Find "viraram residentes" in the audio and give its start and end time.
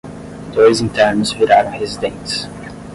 1.31-2.47